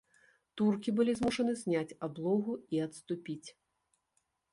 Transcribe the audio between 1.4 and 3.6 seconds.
зняць аблогу і адступіць.